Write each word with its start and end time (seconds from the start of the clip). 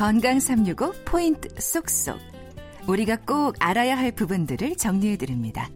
건강 0.00 0.40
365 0.40 0.94
포인트 1.04 1.50
쏙쏙. 1.58 2.18
우리가 2.86 3.16
꼭 3.16 3.54
알아야 3.58 3.98
할 3.98 4.12
부분들을 4.12 4.76
정리해 4.76 5.18
드립니다. 5.18 5.68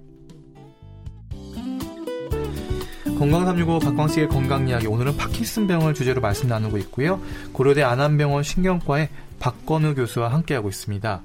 건강 3.18 3.44
365 3.44 3.80
박광식의 3.80 4.28
건강 4.28 4.66
이야기 4.66 4.86
오늘은 4.86 5.18
파킨슨병을 5.18 5.92
주제로 5.92 6.22
말씀 6.22 6.48
나누고 6.48 6.78
있고요. 6.78 7.20
고려대 7.52 7.82
안암병원 7.82 8.44
신경과의 8.44 9.10
박건우 9.40 9.94
교수와 9.94 10.32
함께하고 10.32 10.70
있습니다. 10.70 11.20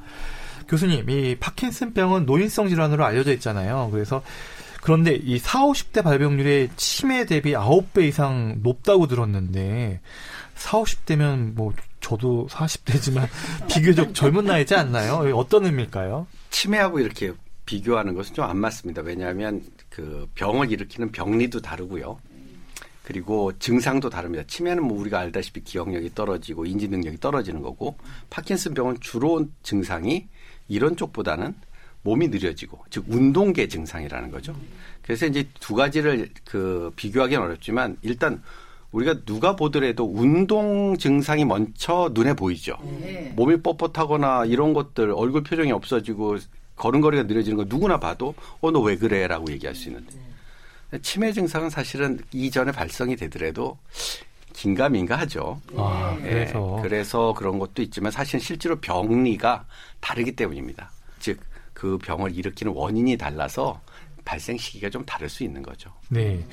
교수님, 0.68 1.10
이 1.10 1.38
파킨슨병은 1.40 2.26
노인성 2.26 2.68
질환으로 2.68 3.06
알려져 3.06 3.32
있잖아요. 3.32 3.88
그래서 3.94 4.22
그런데 4.82 5.16
이 5.16 5.40
4, 5.40 5.60
50대 5.68 6.04
발병률이 6.04 6.72
치매 6.76 7.26
대비 7.26 7.54
9배 7.54 8.04
이상 8.04 8.60
높다고 8.62 9.08
들었는데 9.08 10.02
4, 10.60 10.82
50대면 10.82 11.54
뭐 11.56 11.74
저도 12.02 12.48
40대지만 12.52 13.28
비교적 13.72 14.14
젊은 14.14 14.46
나이지 14.46 14.76
않나요? 14.76 15.16
어떤 15.36 15.66
의미일까요? 15.66 16.28
치매하고 16.50 17.00
이렇게 17.00 17.34
비교하는 17.66 18.14
것은 18.16 18.36
좀 18.36 18.46
안 18.46 18.58
맞습니다. 18.58 19.02
왜냐하면 19.02 19.64
그 19.90 20.28
병을 20.36 20.72
일으키는 20.72 21.12
병리도 21.12 21.62
다르고요. 21.62 22.20
그리고 23.04 23.52
증상도 23.58 24.10
다릅니다. 24.10 24.44
치매는 24.48 24.84
뭐 24.84 25.00
우리가 25.00 25.20
알다시피 25.20 25.64
기억력이 25.64 26.14
떨어지고 26.14 26.66
인지 26.66 26.88
능력이 26.88 27.20
떨어지는 27.20 27.62
거고 27.62 27.98
파킨슨 28.30 28.74
병은 28.76 28.98
주로 29.02 29.48
증상이 29.64 30.28
이런 30.68 30.96
쪽보다는 30.96 31.56
몸이 32.04 32.28
느려지고 32.28 32.86
즉 32.92 33.06
운동계 33.08 33.68
증상이라는 33.68 34.30
거죠. 34.32 34.56
그래서 35.02 35.26
이제 35.26 35.48
두 35.60 35.74
가지를 35.74 36.30
그 36.46 36.92
비교하기는 36.96 37.44
어렵지만 37.44 37.98
일단 38.04 38.44
우리가 38.92 39.22
누가 39.26 39.56
보더라도 39.56 40.12
운동 40.12 40.98
증상이 40.98 41.46
먼저 41.46 42.10
눈에 42.14 42.34
보이죠. 42.34 42.78
네. 43.02 43.32
몸이 43.36 43.58
뻣뻣하거나 43.58 44.50
이런 44.50 44.74
것들 44.74 45.12
얼굴 45.12 45.44
표정이 45.44 45.72
없어지고 45.72 46.38
걸음걸이가 46.76 47.24
느려지는 47.24 47.58
거 47.58 47.66
누구나 47.68 48.00
봐도 48.00 48.34
어 48.62 48.72
너 48.72 48.80
왜 48.82 48.96
그래라고 48.98 49.52
얘기할 49.52 49.76
수 49.76 49.90
있는데 49.90 50.12
치매 51.02 51.32
증상은 51.34 51.70
사실은 51.70 52.20
이전에 52.34 52.72
발성이 52.72 53.16
되더라도 53.16 53.78
긴가민가 54.54 55.16
하죠. 55.20 55.62
아, 55.78 56.18
그래서 56.22 56.74
네. 56.78 56.82
그래서 56.82 57.34
그런 57.34 57.60
것도 57.60 57.82
있지만 57.84 58.12
사실 58.12 58.40
실제로 58.40 58.76
병리가 58.78 59.66
다르기 60.00 60.32
때문입니다. 60.36 60.92
즉 61.20 61.40
그 61.80 61.98
병을 61.98 62.36
일으키는 62.36 62.74
원인이 62.74 63.16
달라서 63.16 63.80
발생 64.30 64.60
시기가 64.60 64.92
좀 64.92 65.04
다를 65.06 65.28
수 65.28 65.44
있는 65.44 65.64
거죠. 65.64 65.92
네. 66.10 66.46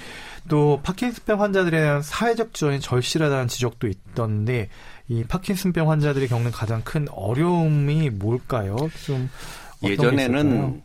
또 0.48 0.80
파킨슨병 0.82 1.42
환자들에 1.42 1.78
대한 1.78 2.00
사회적 2.00 2.54
지원이 2.54 2.80
절실하다는 2.80 3.48
지적도 3.48 3.86
있던데 3.86 4.70
이 5.08 5.24
파킨슨병 5.24 5.90
환자들이 5.90 6.26
겪는 6.26 6.52
가장 6.52 6.80
큰 6.84 7.06
어려움이 7.10 8.08
뭘까요? 8.08 8.76
좀 9.04 9.28
예전에는 9.82 10.82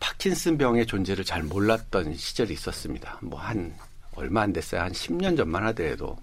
파킨슨병의 0.00 0.86
존재를 0.86 1.24
잘 1.24 1.44
몰랐던 1.44 2.16
시절이 2.16 2.52
있었습니다. 2.54 3.18
뭐 3.22 3.38
한 3.38 3.76
얼마 4.16 4.42
안 4.42 4.52
됐어요. 4.52 4.80
한 4.80 4.90
10년 4.90 5.36
전만 5.36 5.64
하더라도 5.66 6.18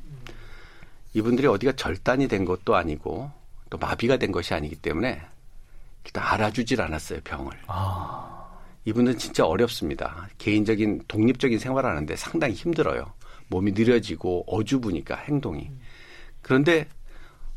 이분들이 1.14 1.48
어디가 1.48 1.78
절단이 1.78 2.28
된 2.28 2.44
것도 2.44 2.76
아니고 2.76 3.31
또 3.70 3.78
마비가 3.78 4.18
된 4.18 4.34
것이 4.34 4.54
아니기 4.54 4.76
때문에 4.76 5.22
일단 6.04 6.24
알아주질 6.26 6.81
않았어요 6.81 7.22
병을. 7.24 7.54
아. 7.68 8.43
이분은 8.86 9.17
진짜 9.17 9.45
어렵습니다. 9.45 10.28
개인적인 10.38 11.03
독립적인 11.08 11.59
생활하는데 11.59 12.16
상당히 12.16 12.53
힘들어요. 12.53 13.14
몸이 13.48 13.72
느려지고 13.72 14.45
어주부니까 14.48 15.16
행동이. 15.16 15.69
그런데 16.41 16.88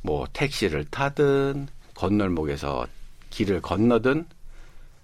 뭐 0.02 0.26
택시를 0.32 0.84
타든 0.84 1.68
건널목에서 1.94 2.86
길을 3.30 3.60
건너든 3.60 4.26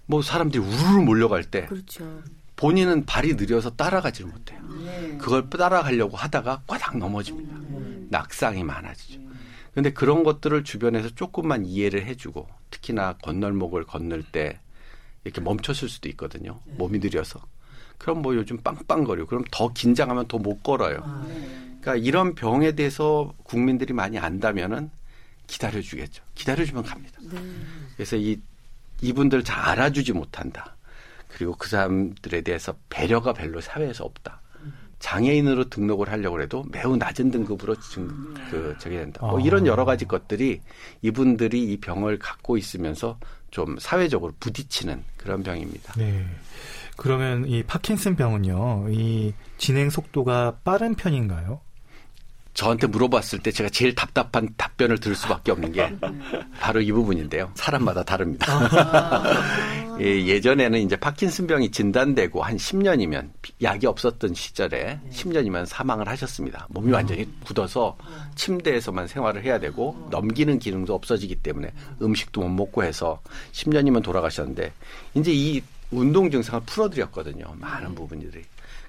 뭐 0.05 0.21
사람들이 0.21 0.63
우르르 0.63 1.01
몰려갈 1.01 1.43
때 1.43 1.65
그렇죠. 1.65 2.21
본인은 2.55 3.05
발이 3.05 3.33
느려서 3.33 3.71
따라가지를 3.71 4.31
못해요. 4.31 4.61
네. 4.83 5.17
그걸 5.17 5.49
따라가려고 5.49 6.15
하다가 6.15 6.63
꽈당 6.67 6.99
넘어집니다. 6.99 7.57
네. 7.59 8.05
낙상이 8.09 8.63
많아지죠. 8.63 9.19
그런데 9.71 9.91
그런 9.91 10.23
것들을 10.23 10.63
주변에서 10.63 11.09
조금만 11.09 11.65
이해를 11.65 12.05
해주고 12.05 12.47
특히나 12.69 13.13
건널목을 13.23 13.85
건널 13.85 14.23
때 14.23 14.59
이렇게 15.23 15.41
멈췄을 15.41 15.89
수도 15.89 16.09
있거든요. 16.09 16.59
네. 16.65 16.73
몸이 16.77 16.99
느려서. 16.99 17.41
그럼 17.97 18.21
뭐 18.21 18.35
요즘 18.35 18.57
빵빵거려. 18.57 19.25
그럼 19.25 19.43
더 19.51 19.71
긴장하면 19.71 20.27
더 20.27 20.37
못 20.37 20.61
걸어요. 20.63 20.99
아, 21.03 21.25
네. 21.27 21.77
그러니까 21.81 21.95
이런 21.95 22.35
병에 22.35 22.73
대해서 22.73 23.33
국민들이 23.43 23.93
많이 23.93 24.17
안다면은 24.17 24.89
기다려 25.47 25.81
주겠죠. 25.81 26.23
기다려 26.35 26.65
주면 26.65 26.83
갑니다. 26.83 27.19
네. 27.21 27.39
그래서 27.95 28.15
이 28.15 28.39
이분들 29.01 29.43
잘 29.43 29.59
알아주지 29.59 30.13
못한다. 30.13 30.75
그리고 31.29 31.55
그 31.55 31.67
사람들에 31.67 32.41
대해서 32.41 32.75
배려가 32.89 33.33
별로 33.33 33.59
사회에서 33.59 34.03
없다. 34.05 34.41
장애인으로 35.03 35.65
등록을 35.65 36.09
하려고 36.09 36.41
해도 36.41 36.63
매우 36.71 36.95
낮은 36.95 37.29
등급으로 37.29 37.75
증, 37.75 38.07
그, 38.49 38.73
저기 38.79 38.95
된다. 38.95 39.19
뭐 39.25 39.37
이런 39.41 39.67
여러 39.67 39.83
가지 39.83 40.05
것들이 40.05 40.61
이분들이 41.01 41.61
이 41.61 41.77
병을 41.81 42.19
갖고 42.19 42.55
있으면서 42.55 43.19
좀 43.51 43.77
사회적으로 43.79 44.31
부딪히는 44.39 45.03
그런 45.17 45.43
병입니다. 45.43 45.93
네. 45.97 46.25
그러면 46.95 47.45
이 47.49 47.63
파킨슨 47.63 48.15
병은요, 48.15 48.91
이 48.91 49.33
진행 49.57 49.89
속도가 49.89 50.59
빠른 50.63 50.95
편인가요? 50.95 51.59
저한테 52.53 52.87
물어봤을 52.87 53.39
때 53.39 53.51
제가 53.51 53.69
제일 53.69 53.95
답답한 53.95 54.47
답변을 54.57 54.99
들을 54.99 55.15
수밖에 55.15 55.51
없는 55.51 55.71
게 55.71 55.91
바로 56.59 56.81
이 56.81 56.91
부분인데요. 56.91 57.51
사람마다 57.55 58.03
다릅니다. 58.03 58.45
아. 58.51 59.97
예, 59.99 60.41
전에는 60.41 60.79
이제 60.79 60.95
파킨슨병이 60.95 61.71
진단되고 61.71 62.41
한 62.43 62.57
10년이면 62.57 63.29
약이 63.61 63.85
없었던 63.85 64.33
시절에 64.33 64.99
10년이면 65.11 65.65
사망을 65.65 66.07
하셨습니다. 66.09 66.67
몸이 66.69 66.91
아. 66.93 66.97
완전히 66.97 67.27
굳어서 67.43 67.95
침대에서만 68.35 69.07
생활을 69.07 69.43
해야 69.43 69.59
되고 69.59 70.07
넘기는 70.09 70.57
기능도 70.57 70.93
없어지기 70.93 71.37
때문에 71.37 71.71
음식도 72.01 72.41
못 72.41 72.49
먹고 72.49 72.83
해서 72.83 73.19
10년이면 73.51 74.03
돌아가셨는데 74.03 74.71
이제 75.15 75.31
이 75.31 75.61
운동 75.91 76.29
증상을 76.29 76.61
풀어드렸거든요. 76.65 77.45
많은 77.59 77.93
부분들이. 77.93 78.43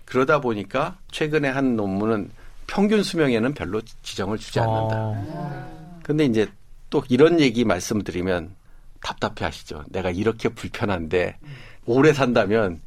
그러다 0.04 0.40
보니까 0.40 0.96
최근에 1.10 1.48
한 1.48 1.76
논문은 1.76 2.30
평균 2.66 3.02
수명에는 3.02 3.54
별로 3.54 3.80
지정을 4.02 4.38
주지 4.38 4.60
않는다. 4.60 4.96
어. 4.96 6.00
근데 6.02 6.24
이제 6.24 6.46
또 6.90 7.02
이런 7.08 7.40
얘기 7.40 7.64
말씀드리면 7.64 8.54
답답해 9.02 9.44
하시죠. 9.44 9.84
내가 9.90 10.10
이렇게 10.10 10.48
불편한데 10.48 11.38
오래 11.86 12.12
산다면 12.12 12.80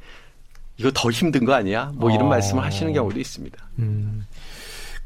이거 0.76 0.90
더 0.94 1.10
힘든 1.10 1.44
거 1.44 1.54
아니야? 1.54 1.92
뭐 1.94 2.10
이런 2.10 2.26
어. 2.26 2.28
말씀을 2.30 2.64
하시는 2.64 2.92
경우도 2.92 3.18
있습니다. 3.18 3.56
음. 3.80 4.26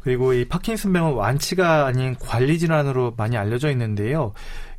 그리고 0.01 0.33
이 0.35 0.45
파킨슨병은 0.47 1.15
완치가 1.15 1.87
아닌 1.87 2.17
관리 2.19 2.59
질환으로 2.59 3.15
많이 3.17 3.37
알려져 3.37 3.71
있는데요. 3.71 4.33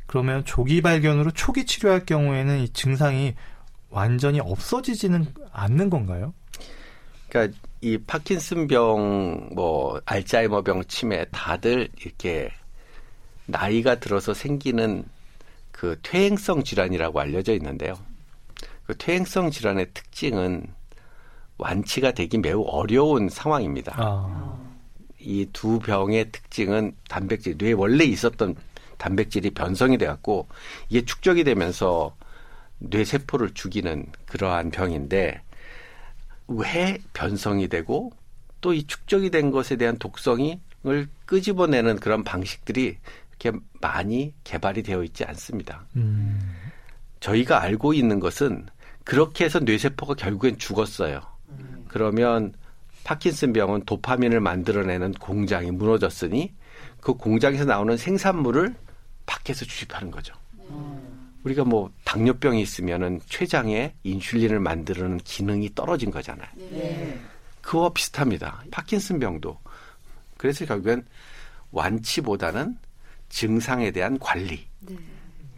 그러면 0.06 0.44
조기 0.44 0.82
발견으로 0.82 1.30
초기 1.30 1.64
치료할 1.64 2.04
경우에는 2.04 2.60
이 2.60 2.68
증상이 2.68 3.34
완전히 3.88 4.40
없어지지는 4.40 5.26
않는 5.52 5.88
건가요? 5.88 6.34
그러니까 7.28 7.58
이 7.80 7.98
파킨슨병, 7.98 9.50
뭐 9.54 10.00
알츠하이머병, 10.04 10.84
치매 10.84 11.24
다들 11.30 11.88
이렇게 12.00 12.50
나이가 13.46 13.96
들어서 13.96 14.32
생기는 14.32 15.04
그 15.70 15.98
퇴행성 16.02 16.64
질환이라고 16.64 17.20
알려져 17.20 17.52
있는데요. 17.54 17.94
그 18.86 18.96
퇴행성 18.96 19.50
질환의 19.50 19.88
특징은 19.92 20.66
완치가 21.58 22.12
되기 22.12 22.38
매우 22.38 22.62
어려운 22.62 23.28
상황입니다. 23.28 23.94
아. 23.96 24.58
이두 25.18 25.78
병의 25.78 26.30
특징은 26.32 26.94
단백질, 27.08 27.56
뇌에 27.56 27.72
원래 27.72 28.04
있었던 28.04 28.56
단백질이 28.98 29.50
변성이 29.50 29.98
돼갖고 29.98 30.48
이게 30.88 31.04
축적이 31.04 31.44
되면서 31.44 32.14
뇌 32.78 33.04
세포를 33.04 33.54
죽이는 33.54 34.06
그러한 34.26 34.70
병인데 34.70 35.40
왜 36.48 36.98
변성이 37.12 37.68
되고 37.68 38.12
또 38.64 38.72
이 38.72 38.86
축적이 38.86 39.30
된 39.30 39.50
것에 39.50 39.76
대한 39.76 39.98
독성을 39.98 40.58
끄집어내는 41.26 41.96
그런 41.96 42.24
방식들이 42.24 42.96
이렇게 43.28 43.58
많이 43.82 44.32
개발이 44.42 44.82
되어 44.82 45.04
있지 45.04 45.22
않습니다. 45.24 45.84
음. 45.96 46.56
저희가 47.20 47.60
알고 47.60 47.92
있는 47.92 48.20
것은 48.20 48.66
그렇게 49.04 49.44
해서 49.44 49.60
뇌세포가 49.60 50.14
결국엔 50.14 50.56
죽었어요. 50.56 51.20
음. 51.50 51.84
그러면 51.88 52.54
파킨슨 53.04 53.52
병은 53.52 53.84
도파민을 53.84 54.40
만들어내는 54.40 55.12
공장이 55.12 55.70
무너졌으니 55.70 56.54
그 57.02 57.12
공장에서 57.12 57.66
나오는 57.66 57.98
생산물을 57.98 58.74
밖에서 59.26 59.66
주입하는 59.66 60.10
거죠. 60.10 60.32
음. 60.70 61.03
우리가 61.44 61.64
뭐 61.64 61.90
당뇨병이 62.04 62.60
있으면은 62.62 63.20
췌장에 63.26 63.94
인슐린을 64.02 64.60
만드는 64.60 65.18
기능이 65.18 65.74
떨어진 65.74 66.10
거잖아요. 66.10 66.48
네. 66.56 67.20
그와 67.60 67.90
비슷합니다. 67.90 68.64
파킨슨병도. 68.70 69.58
그래서 70.36 70.64
결국엔 70.64 71.04
완치보다는 71.70 72.76
증상에 73.28 73.90
대한 73.90 74.18
관리. 74.18 74.66
네. 74.80 74.96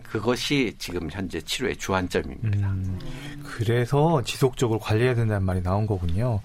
그것이 0.02 0.74
지금 0.78 1.10
현재 1.10 1.40
치료의 1.40 1.76
주안점입니다. 1.76 2.70
음, 2.70 2.98
그래서 3.44 4.22
지속적으로 4.22 4.78
관리해야 4.78 5.14
된다는 5.14 5.44
말이 5.44 5.60
나온 5.62 5.86
거군요. 5.86 6.40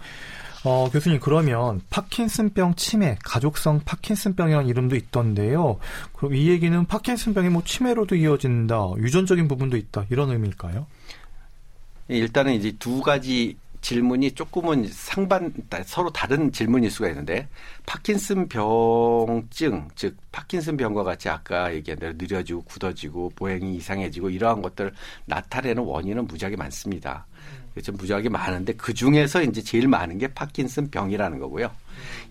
어, 0.64 0.90
교수님, 0.92 1.20
그러면 1.20 1.82
파킨슨병 1.90 2.76
치매, 2.76 3.18
가족성 3.24 3.82
파킨슨병이라는 3.84 4.68
이름도 4.68 4.96
있던데요. 4.96 5.80
그럼 6.14 6.36
이 6.36 6.50
얘기는 6.50 6.86
파킨슨병이 6.86 7.50
뭐 7.50 7.64
치매로도 7.64 8.16
이어진다, 8.16 8.92
유전적인 8.98 9.48
부분도 9.48 9.78
있다, 9.78 10.06
이런 10.12 10.30
의미일까요? 10.30 10.86
일단은 12.10 12.54
이제 12.54 12.74
두 12.78 13.02
가지 13.02 13.58
질문이 13.82 14.32
조금은 14.32 14.88
상반 14.88 15.54
서로 15.86 16.12
다른 16.12 16.52
질문일 16.52 16.92
수가 16.92 17.10
있는데 17.10 17.48
파킨슨 17.86 18.48
병증 18.48 19.90
즉 19.96 20.16
파킨슨 20.32 20.78
병과 20.78 21.04
같이 21.04 21.30
아까 21.30 21.74
얘기한 21.74 22.00
대로 22.00 22.14
느려지고 22.16 22.64
굳어지고 22.64 23.32
보행이 23.36 23.76
이상해지고 23.76 24.30
이러한 24.30 24.62
것들 24.62 24.94
나타내는 25.26 25.84
원인은 25.84 26.28
무지하게 26.28 26.56
많습니다. 26.56 27.26
좀 27.84 27.96
무지하게 27.96 28.30
많은데 28.30 28.74
그 28.74 28.94
중에서 28.94 29.42
이제 29.44 29.62
제일 29.62 29.88
많은 29.88 30.18
게 30.18 30.28
파킨슨 30.28 30.92
병이라는 30.92 31.40
거고요. 31.40 31.72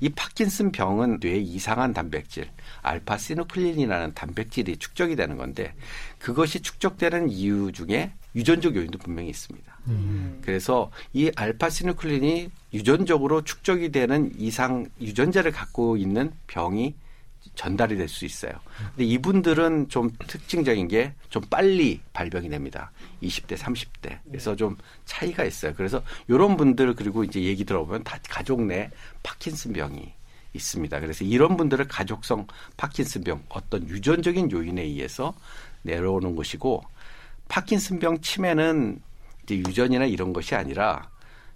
이 0.00 0.08
파킨슨 0.11 0.70
병은 0.70 1.19
뇌에 1.20 1.38
이상한 1.38 1.94
단백질 1.94 2.49
알파 2.82 3.17
시누클린이라는 3.17 4.14
단백질이 4.14 4.76
축적이 4.76 5.17
되는 5.17 5.37
건데 5.37 5.75
그것이 6.19 6.61
축적되는 6.61 7.31
이유 7.31 7.73
중에 7.73 8.12
유전적 8.35 8.76
요인도 8.76 8.99
분명히 8.99 9.31
있습니다. 9.31 9.69
음. 9.87 10.41
그래서 10.43 10.91
이 11.12 11.31
알파 11.37 11.71
시누클린이 11.71 12.50
유전적으로 12.75 13.43
축적이 13.43 13.91
되는 13.91 14.32
이상 14.38 14.87
유전자를 15.00 15.53
갖고 15.53 15.97
있는 15.97 16.32
병이 16.47 16.94
전달이 17.55 17.97
될 17.97 18.09
수 18.09 18.25
있어요. 18.25 18.53
근데 18.94 19.05
이분들은 19.05 19.88
좀 19.88 20.11
특징적인 20.27 20.88
게 20.88 21.15
좀 21.31 21.43
빨리 21.49 22.00
발병이 22.12 22.50
됩니다. 22.50 22.91
20대, 23.23 23.56
30대. 23.56 24.19
그래서 24.29 24.56
좀 24.56 24.77
차이가 25.05 25.44
있어요. 25.44 25.73
그래서 25.75 26.03
이런 26.29 26.56
분들 26.56 26.94
그리고 26.97 27.23
이제 27.25 27.41
얘기 27.43 27.65
들어보면 27.65 28.03
다 28.03 28.19
가족 28.29 28.62
내 28.62 28.91
파킨슨 29.23 29.73
병이 29.73 30.12
있습니다. 30.53 30.99
그래서 31.00 31.25
이런 31.25 31.56
분들을 31.56 31.87
가족성 31.87 32.47
파킨슨 32.76 33.23
병 33.23 33.43
어떤 33.49 33.88
유전적인 33.88 34.50
요인에 34.50 34.83
의해서 34.83 35.33
내려오는 35.83 36.35
것이고 36.35 36.83
파킨슨 37.49 38.00
병 38.00 38.21
치매는 38.21 39.00
이제 39.44 39.56
유전이나 39.56 40.06
이런 40.06 40.32
것이 40.32 40.54
아니라 40.54 41.10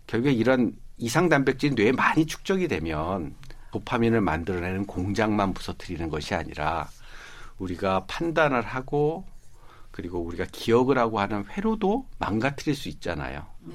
결국에 0.06 0.32
이런 0.32 0.76
이상 0.98 1.28
단백질이 1.28 1.74
뇌에 1.74 1.92
많이 1.92 2.26
축적이 2.26 2.68
되면 2.68 3.34
도파민을 3.72 4.20
만들어내는 4.20 4.86
공장만 4.86 5.52
부서뜨리는 5.52 6.08
것이 6.08 6.34
아니라 6.34 6.88
우리가 7.58 8.04
판단을 8.06 8.62
하고 8.62 9.24
그리고 9.90 10.18
우리가 10.20 10.44
기억을 10.50 10.98
하고 10.98 11.20
하는 11.20 11.44
회로도 11.44 12.06
망가뜨릴 12.18 12.74
수 12.74 12.88
있잖아요. 12.88 13.46
네. 13.60 13.74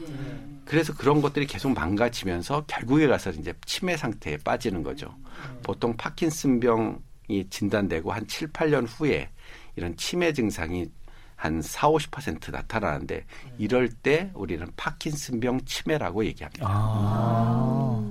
그래서 0.65 0.94
그런 0.94 1.21
것들이 1.21 1.47
계속 1.47 1.73
망가지면서 1.73 2.65
결국에 2.67 3.07
가서 3.07 3.31
이제 3.31 3.53
치매 3.65 3.95
상태에 3.95 4.35
빠지는 4.38 4.83
거죠. 4.83 5.07
네. 5.07 5.61
보통 5.63 5.95
파킨슨병이 5.95 7.50
진단되고 7.50 8.11
한 8.11 8.27
7, 8.27 8.50
8년 8.50 8.85
후에 8.85 9.29
이런 9.77 9.95
치매 9.95 10.33
증상이 10.33 10.88
한 11.39 11.62
4, 11.62 11.88
50% 11.88 12.51
나타나는데 12.51 13.24
이럴 13.57 13.88
때 13.88 14.30
우리는 14.33 14.68
파킨슨병 14.75 15.62
치매라고 15.63 16.25
얘기합니다. 16.25 16.65
아. 16.68 18.03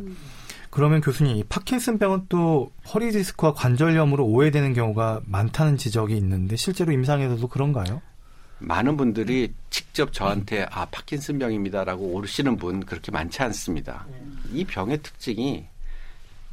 그러면 0.71 1.03
교수님, 1.03 1.37
이 1.37 1.45
파킨슨병은 1.45 2.27
또 2.31 2.73
허리 2.95 3.11
디스크와 3.11 3.53
관절염으로 3.53 4.25
오해되는 4.25 4.73
경우가 4.73 5.21
많다는 5.27 5.77
지적이 5.77 6.17
있는데 6.17 6.57
실제로 6.57 6.91
임상에서도 6.93 7.47
그런가요? 7.49 8.01
많은 8.61 8.97
분들이 8.97 9.53
직접 9.69 10.13
저한테 10.13 10.67
아 10.71 10.87
파킨슨 10.87 11.39
병입니다라고 11.39 12.07
오르시는 12.07 12.57
분 12.57 12.81
그렇게 12.81 13.13
많지 13.13 13.43
않습니다. 13.43 14.07
이 14.53 14.65
병의 14.65 15.03
특징이 15.03 15.67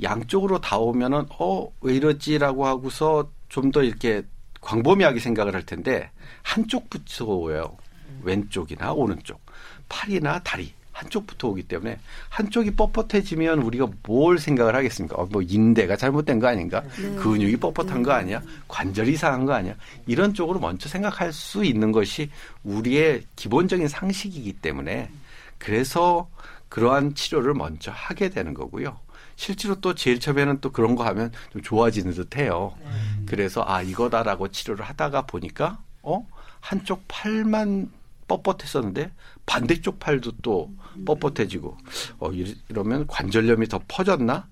양쪽으로 0.04 0.60
다 0.60 0.78
오면은 0.78 1.26
어 1.40 1.70
왜 1.82 1.96
이러지라고 1.96 2.66
하고서 2.68 3.30
좀 3.48 3.72
더 3.72 3.82
이렇게 3.82 4.24
광범위하게 4.66 5.20
생각을 5.20 5.54
할 5.54 5.64
텐데 5.64 6.10
한쪽 6.42 6.90
부터 6.90 7.26
오요. 7.26 7.78
왼쪽이나 8.24 8.92
오른쪽, 8.94 9.40
팔이나 9.88 10.42
다리 10.44 10.74
한쪽부터 10.92 11.50
오기 11.50 11.64
때문에 11.64 12.00
한쪽이 12.30 12.72
뻣뻣해지면 12.72 13.64
우리가 13.66 13.88
뭘 14.04 14.40
생각을 14.40 14.76
하겠습니까? 14.76 15.18
어, 15.18 15.28
뭐 15.30 15.42
인대가 15.42 15.98
잘못된 15.98 16.40
거 16.40 16.48
아닌가? 16.48 16.82
네. 16.98 17.16
근육이 17.16 17.58
뻣뻣한 17.58 18.04
거 18.04 18.12
아니야? 18.12 18.42
관절이 18.70 19.12
이상한 19.14 19.46
거 19.46 19.54
아니야? 19.54 19.76
이런 20.08 20.34
쪽으로 20.34 20.60
먼저 20.60 20.88
생각할 20.88 21.34
수 21.34 21.66
있는 21.66 21.92
것이 21.92 22.30
우리의 22.64 23.24
기본적인 23.36 23.90
상식이기 23.90 24.54
때문에 24.54 25.10
그래서 25.58 26.30
그러한 26.70 27.14
치료를 27.14 27.54
먼저 27.54 27.92
하게 27.92 28.30
되는 28.30 28.54
거고요. 28.54 28.98
실제로 29.36 29.76
또 29.82 29.94
제일 29.96 30.20
처음에는 30.20 30.62
또 30.62 30.72
그런 30.72 30.96
거 30.96 31.06
하면 31.06 31.32
좀 31.52 31.62
좋아지는 31.62 32.14
듯 32.14 32.36
해요. 32.38 32.76
음. 32.86 33.26
그래서 33.28 33.64
아, 33.68 33.82
이거다라고 33.82 34.50
치료를 34.50 34.86
하다가 34.86 35.24
보니까 35.24 35.80
어? 36.04 36.26
한쪽 36.62 37.04
팔만 37.08 37.92
뻣뻣했었는데 38.28 39.12
반대쪽 39.46 40.00
팔도 40.00 40.32
또 40.42 40.72
뻣뻣해지고 41.06 41.78
어 42.20 42.32
이러면 42.70 43.06
관절염이 43.08 43.68
더 43.68 43.80
퍼졌나 43.88 44.48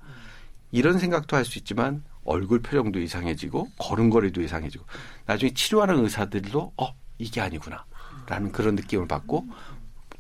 이런 0.71 0.99
생각도 0.99 1.35
할 1.35 1.43
수 1.45 1.57
있지만 1.57 2.03
얼굴 2.23 2.61
표정도 2.61 2.99
이상해지고 2.99 3.69
걸음걸이도 3.79 4.41
이상해지고 4.41 4.85
나중에 5.25 5.53
치료하는 5.55 6.03
의사들도 6.03 6.73
어 6.77 6.95
이게 7.17 7.41
아니구나라는 7.41 8.51
그런 8.51 8.75
느낌을 8.75 9.07
받고 9.07 9.47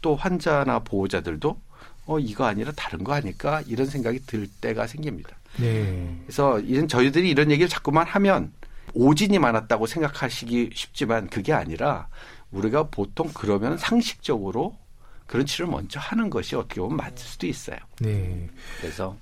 또 0.01 0.15
환자나 0.15 0.79
보호자들도 0.79 1.61
어 2.05 2.19
이거 2.19 2.45
아니라 2.45 2.71
다른 2.75 3.03
거 3.03 3.13
아닐까 3.13 3.61
이런 3.67 3.87
생각이 3.87 4.25
들 4.25 4.47
때가 4.61 4.87
생깁니다. 4.87 5.37
네. 5.57 6.17
그래서 6.25 6.59
이런 6.59 6.87
저희들이 6.87 7.29
이런 7.29 7.51
얘기를 7.51 7.69
자꾸만 7.69 8.05
하면 8.07 8.51
오진이 8.93 9.39
많았다고 9.39 9.87
생각하시기 9.87 10.71
쉽지만 10.73 11.29
그게 11.29 11.53
아니라 11.53 12.07
우리가 12.51 12.83
보통 12.83 13.29
그러면 13.33 13.77
상식적으로 13.77 14.77
그런 15.25 15.45
치료를 15.45 15.71
먼저 15.71 15.99
하는 15.99 16.29
것이 16.29 16.55
어떻게 16.55 16.81
보면 16.81 16.97
맞을 16.97 17.17
수도 17.17 17.47
있어요. 17.47 17.77
네. 17.99 18.47
그래서 18.79 19.17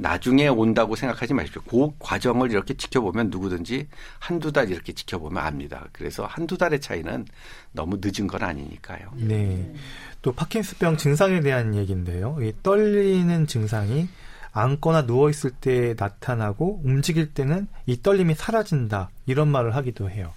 나중에 0.00 0.48
온다고 0.48 0.96
생각하지 0.96 1.34
마십시오. 1.34 1.62
그 1.62 1.90
과정을 1.98 2.50
이렇게 2.50 2.74
지켜보면 2.74 3.28
누구든지 3.30 3.86
한두 4.18 4.50
달 4.50 4.70
이렇게 4.70 4.92
지켜보면 4.92 5.44
압니다. 5.44 5.86
그래서 5.92 6.24
한두 6.24 6.56
달의 6.56 6.80
차이는 6.80 7.26
너무 7.72 7.98
늦은 8.02 8.26
건 8.26 8.42
아니니까요. 8.42 9.12
네. 9.16 9.72
또 10.22 10.32
파킨스병 10.32 10.96
증상에 10.96 11.40
대한 11.40 11.74
얘기인데요. 11.74 12.38
이 12.40 12.52
떨리는 12.62 13.46
증상이 13.46 14.08
앉거나 14.52 15.06
누워 15.06 15.30
있을 15.30 15.50
때 15.50 15.94
나타나고 15.96 16.80
움직일 16.82 17.32
때는 17.32 17.68
이 17.86 18.00
떨림이 18.02 18.34
사라진다. 18.34 19.10
이런 19.26 19.48
말을 19.48 19.76
하기도 19.76 20.10
해요. 20.10 20.32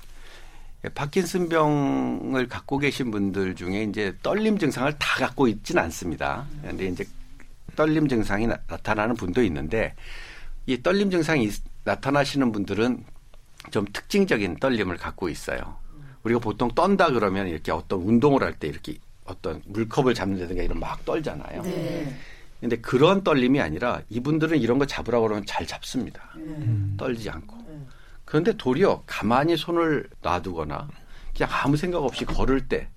예, 0.85 0.89
파킨슨병을 0.89 2.47
갖고 2.49 2.77
계신 2.77 3.11
분들 3.11 3.55
중에 3.55 3.83
이제 3.83 4.13
떨림 4.21 4.57
증상을 4.57 4.91
다 4.99 5.25
갖고 5.25 5.47
있지는 5.47 5.81
않습니다. 5.83 6.45
그런데 6.61 6.87
이제 6.87 7.05
떨림 7.75 8.07
증상이 8.07 8.47
나, 8.47 8.57
타나는 8.57 9.15
분도 9.15 9.43
있는데 9.43 9.95
이 10.65 10.81
떨림 10.81 11.11
증상이 11.11 11.49
나타나시는 11.83 12.51
분들은 12.51 13.03
좀 13.71 13.85
특징적인 13.91 14.57
떨림을 14.57 14.97
갖고 14.97 15.29
있어요. 15.29 15.77
우리가 16.23 16.39
보통 16.39 16.69
떤다 16.73 17.11
그러면 17.11 17.47
이렇게 17.47 17.71
어떤 17.71 17.99
운동을 18.01 18.43
할 18.43 18.53
때 18.53 18.67
이렇게 18.67 18.97
어떤 19.25 19.61
물컵을 19.65 20.13
잡는다든가 20.13 20.63
이런 20.63 20.79
막 20.79 21.03
떨잖아요. 21.05 21.61
네. 21.63 22.15
근데 22.59 22.77
그런 22.77 23.23
떨림이 23.23 23.59
아니라 23.59 24.01
이분들은 24.09 24.57
이런 24.59 24.79
거 24.79 24.85
잡으라고 24.85 25.23
그러면 25.27 25.45
잘 25.45 25.67
잡습니다. 25.67 26.21
음. 26.35 26.95
떨지 26.97 27.29
않고. 27.29 27.57
그런데 28.25 28.53
도리어 28.55 29.03
가만히 29.05 29.57
손을 29.57 30.09
놔두거나 30.21 30.87
그냥 31.35 31.49
아무 31.51 31.75
생각 31.77 32.03
없이 32.03 32.23
걸을 32.25 32.67
때 32.67 32.87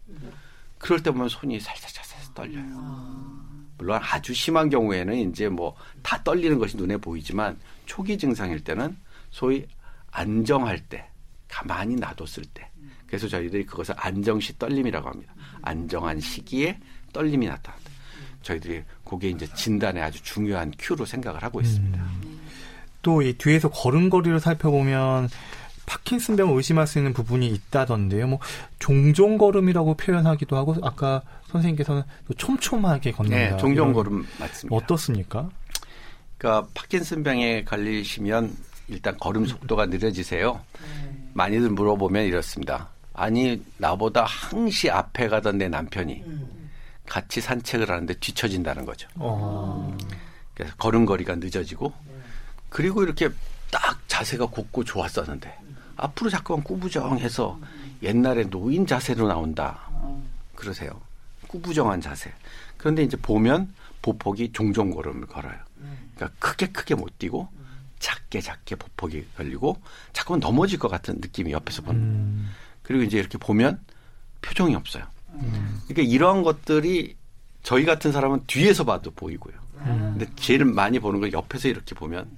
그럴 0.78 1.02
때 1.02 1.10
보면 1.10 1.28
손이 1.28 1.58
살살살살 1.58 2.34
떨려요. 2.34 3.45
물론 3.78 4.00
아주 4.02 4.32
심한 4.34 4.68
경우에는 4.70 5.14
이제 5.30 5.48
뭐 5.48 5.76
다 6.06 6.22
떨리는 6.22 6.56
것이 6.60 6.76
눈에 6.76 6.96
보이지만 6.96 7.58
초기 7.84 8.16
증상일 8.16 8.62
때는 8.62 8.96
소위 9.30 9.66
안정할 10.12 10.78
때 10.78 11.04
가만히 11.48 11.96
놔뒀을 11.96 12.44
때 12.54 12.70
그래서 13.08 13.26
저희들이 13.26 13.66
그것을 13.66 13.94
안정시 13.98 14.56
떨림이라고 14.56 15.08
합니다. 15.08 15.34
안정한 15.62 16.20
시기에 16.20 16.78
떨림이 17.12 17.46
나타난다. 17.48 17.90
저희들이 18.42 18.84
그게 19.04 19.30
이제 19.30 19.46
진단에 19.54 20.00
아주 20.00 20.22
중요한 20.22 20.72
큐로 20.78 21.04
생각을 21.04 21.42
하고 21.42 21.60
있습니다. 21.60 21.98
음. 21.98 22.40
또이 23.02 23.32
뒤에서 23.34 23.68
걸음걸이를 23.70 24.38
살펴보면 24.38 25.28
파킨슨병을 25.86 26.56
의심할 26.56 26.86
수 26.86 26.98
있는 26.98 27.12
부분이 27.12 27.46
있다던데요. 27.48 28.26
뭐 28.26 28.38
종종 28.78 29.38
걸음이라고 29.38 29.94
표현하기도 29.94 30.56
하고 30.56 30.76
아까 30.82 31.22
선생님께서는 31.48 32.02
또 32.26 32.34
촘촘하게 32.34 33.12
걷는다. 33.12 33.56
네, 33.56 33.56
종종 33.56 33.92
걸음 33.92 34.26
맞습니다. 34.38 34.76
어떻습니까? 34.76 35.48
그러니까 36.38 36.68
파킨슨병에 36.74 37.64
걸리시면 37.64 38.56
일단 38.88 39.16
걸음 39.18 39.46
속도가 39.46 39.86
느려지세요. 39.86 40.60
많이들 41.34 41.70
물어보면 41.70 42.24
이렇습니다. 42.24 42.88
아니 43.14 43.62
나보다 43.78 44.24
항시 44.24 44.90
앞에 44.90 45.28
가던 45.28 45.58
내 45.58 45.68
남편이 45.68 46.22
같이 47.06 47.40
산책을 47.40 47.90
하는데 47.90 48.12
뒤처진다는 48.14 48.84
거죠. 48.84 49.08
어. 49.14 49.96
그래서 50.54 50.74
걸음걸이가 50.76 51.36
늦어지고 51.36 51.92
그리고 52.68 53.02
이렇게 53.02 53.30
딱 53.70 53.98
자세가 54.08 54.46
곱고 54.46 54.84
좋았었는데 54.84 55.65
앞으로 55.96 56.30
자꾸만 56.30 56.62
꾸부정해서 56.62 57.58
옛날에 58.02 58.44
노인 58.44 58.86
자세로 58.86 59.26
나온다 59.26 59.80
그러세요. 60.54 61.00
꾸부정한 61.48 62.00
자세. 62.00 62.32
그런데 62.76 63.02
이제 63.02 63.16
보면 63.16 63.72
보폭이 64.02 64.52
종종 64.52 64.90
걸음을 64.90 65.26
걸어요. 65.26 65.56
그러니까 66.14 66.38
크게 66.38 66.66
크게 66.68 66.94
못 66.94 67.18
뛰고 67.18 67.48
작게 67.98 68.40
작게 68.40 68.76
보폭이 68.76 69.26
걸리고 69.36 69.80
자꾸만 70.12 70.40
넘어질 70.40 70.78
것 70.78 70.88
같은 70.88 71.16
느낌이 71.20 71.52
옆에서 71.52 71.82
보는. 71.82 72.00
음. 72.00 72.50
그리고 72.82 73.02
이제 73.02 73.18
이렇게 73.18 73.38
보면 73.38 73.80
표정이 74.42 74.74
없어요. 74.74 75.04
그러니까 75.88 76.02
이러한 76.02 76.42
것들이 76.42 77.16
저희 77.62 77.84
같은 77.84 78.12
사람은 78.12 78.44
뒤에서 78.46 78.84
봐도 78.84 79.10
보이고요. 79.10 79.54
근데 79.84 80.26
제일 80.36 80.64
많이 80.64 80.98
보는 80.98 81.20
건 81.20 81.32
옆에서 81.32 81.68
이렇게 81.68 81.94
보면 81.94 82.30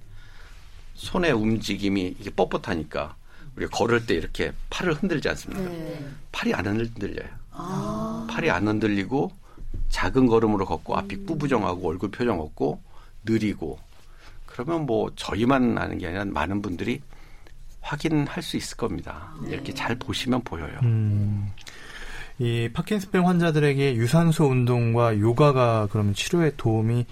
손의 0.94 1.32
움직임이 1.32 2.14
이게 2.18 2.30
뻣뻣하니까 2.30 3.14
우리가 3.58 3.76
걸을 3.76 4.06
때 4.06 4.14
이렇게 4.14 4.52
팔을 4.70 4.94
흔들지 4.94 5.28
않습니까? 5.28 5.70
팔이 6.32 6.54
안 6.54 6.66
흔들려요. 6.66 7.28
팔이 8.28 8.50
안 8.50 8.66
흔들리고 8.66 9.30
작은 9.90 10.26
걸음으로 10.26 10.64
걷고 10.64 10.96
앞이 10.96 11.24
꾸부정하고 11.24 11.88
얼굴 11.88 12.10
표정 12.10 12.40
없고 12.40 12.80
느리고 13.24 13.78
그러면 14.46 14.86
뭐 14.86 15.10
저희만 15.16 15.76
아는 15.76 15.98
게 15.98 16.06
아니라 16.06 16.24
많은 16.24 16.62
분들이 16.62 17.00
확인할 17.80 18.42
수 18.42 18.56
있을 18.56 18.76
겁니다. 18.76 19.32
이렇게 19.46 19.72
잘 19.74 19.96
보시면 19.96 20.42
보여요. 20.42 20.78
음. 20.82 21.50
이 22.38 22.68
파킨슨병 22.72 23.26
환자들에게 23.26 23.96
유산소 23.96 24.46
운동과 24.46 25.18
요가가 25.18 25.88
그러면 25.90 26.14
치료에 26.14 26.52
도움이 26.56 27.04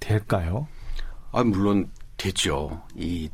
될까요? 0.00 0.66
아, 1.32 1.42
물론 1.42 1.90
되죠. 2.16 2.82
이 2.94 3.28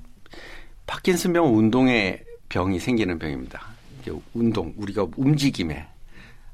파킨슨병은 0.86 1.52
운동의 1.52 2.24
병이 2.50 2.78
생기는 2.78 3.18
병입니다. 3.18 3.62
운동, 4.34 4.74
우리가 4.76 5.06
움직임에 5.16 5.86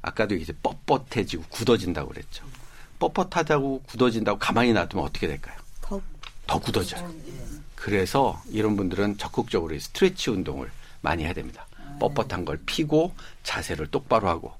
아까도 0.01 0.35
이제 0.35 0.53
뻣뻣해지고 0.63 1.49
굳어진다고 1.49 2.09
그랬죠. 2.09 2.45
뻣뻣하다고 2.99 3.85
굳어진다고 3.85 4.39
가만히 4.39 4.73
놔두면 4.73 5.05
어떻게 5.05 5.27
될까요? 5.27 5.57
더 5.81 6.01
더 6.47 6.59
굳어져요. 6.59 7.11
그래서 7.75 8.41
이런 8.49 8.75
분들은 8.75 9.17
적극적으로 9.17 9.75
이 9.75 9.79
스트레치 9.79 10.31
운동을 10.31 10.71
많이 11.01 11.23
해야 11.23 11.33
됩니다. 11.33 11.67
뻣뻣한 11.99 12.45
걸 12.45 12.59
피고 12.65 13.11
자세를 13.43 13.87
똑바로 13.87 14.29
하고 14.29 14.53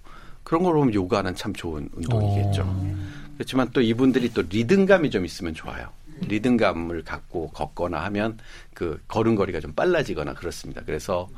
그런 0.43 0.63
걸 0.63 0.73
보면 0.73 0.93
요가는 0.93 1.35
참 1.35 1.53
좋은 1.53 1.89
운동이겠죠. 1.93 2.97
그렇지만 3.35 3.69
또 3.71 3.81
이분들이 3.81 4.33
또 4.33 4.43
리듬감이 4.43 5.09
좀 5.09 5.25
있으면 5.25 5.53
좋아요. 5.53 5.89
리듬감을 6.21 7.03
갖고 7.03 7.49
걷거나 7.51 8.03
하면 8.05 8.37
그 8.73 9.01
걸음걸이가 9.07 9.59
좀 9.59 9.73
빨라지거나 9.73 10.33
그렇습니다. 10.33 10.81
그래서 10.85 11.29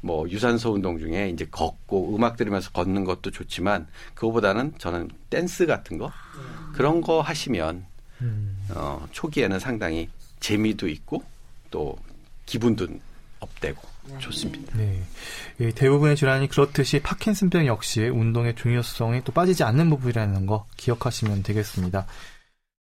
뭐 0.00 0.28
유산소 0.30 0.72
운동 0.72 0.98
중에 0.98 1.30
이제 1.30 1.46
걷고 1.50 2.14
음악 2.14 2.36
들으면서 2.36 2.70
걷는 2.70 3.04
것도 3.04 3.30
좋지만 3.30 3.86
그거보다는 4.14 4.74
저는 4.78 5.10
댄스 5.30 5.66
같은 5.66 5.98
거 5.98 6.12
그런 6.74 7.00
거 7.00 7.20
하시면 7.20 7.84
어, 8.70 9.06
초기에는 9.12 9.58
상당히 9.58 10.08
재미도 10.40 10.88
있고 10.88 11.22
또 11.70 11.96
기분도 12.46 12.86
업되고 13.40 13.80
좋습니다. 14.18 14.76
네. 14.76 15.02
이 15.60 15.70
대부분의 15.72 16.16
질환이 16.16 16.48
그렇듯이 16.48 17.00
파킨슨병 17.00 17.66
역시 17.66 18.02
운동의 18.02 18.54
중요성이 18.56 19.22
또 19.24 19.32
빠지지 19.32 19.64
않는 19.64 19.90
부분이라는 19.90 20.46
거 20.46 20.66
기억하시면 20.76 21.42
되겠습니다. 21.42 22.06